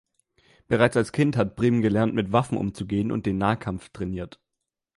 [0.67, 4.41] Bereits als Kind hat Briem gelernt mit Waffen umzugehen und den Nahkampf trainiert.